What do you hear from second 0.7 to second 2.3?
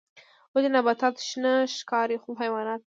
نباتات شنه ښکاري خو